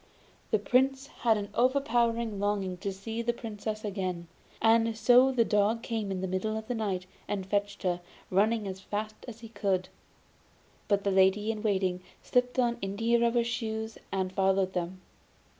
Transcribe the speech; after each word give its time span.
The 0.49 0.57
Soldier 0.57 1.11
had 1.19 1.37
an 1.37 1.49
overpowering 1.53 2.39
longing 2.39 2.75
to 2.77 2.91
see 2.91 3.21
the 3.21 3.33
Princess 3.33 3.85
again, 3.85 4.27
and 4.59 4.97
so 4.97 5.31
the 5.31 5.45
dog 5.45 5.83
came 5.83 6.09
in 6.09 6.21
the 6.21 6.27
middle 6.27 6.57
of 6.57 6.67
the 6.67 6.73
night 6.73 7.05
and 7.27 7.45
fetched 7.45 7.83
her, 7.83 8.01
running 8.31 8.67
as 8.67 8.79
fast 8.81 9.13
as 9.27 9.41
he 9.41 9.49
could. 9.49 9.89
But 10.87 11.03
the 11.03 11.11
lady 11.11 11.51
in 11.51 11.61
waiting 11.61 12.01
slipped 12.23 12.57
on 12.57 12.79
india 12.81 13.19
rubber 13.19 13.43
shoes 13.43 13.99
and 14.11 14.33
followed 14.33 14.73
them. 14.73 15.01